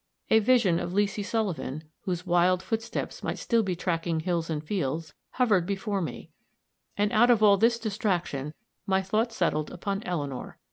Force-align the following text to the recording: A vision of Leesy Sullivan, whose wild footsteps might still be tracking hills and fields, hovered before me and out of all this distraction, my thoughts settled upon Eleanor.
A 0.31 0.39
vision 0.39 0.79
of 0.79 0.93
Leesy 0.95 1.21
Sullivan, 1.23 1.83
whose 2.05 2.25
wild 2.25 2.63
footsteps 2.63 3.21
might 3.21 3.37
still 3.37 3.61
be 3.61 3.75
tracking 3.75 4.21
hills 4.21 4.49
and 4.49 4.63
fields, 4.63 5.13
hovered 5.33 5.67
before 5.67 6.01
me 6.01 6.31
and 6.97 7.11
out 7.11 7.29
of 7.29 7.43
all 7.43 7.55
this 7.57 7.77
distraction, 7.77 8.55
my 8.87 9.03
thoughts 9.03 9.35
settled 9.35 9.69
upon 9.69 10.01
Eleanor. 10.01 10.57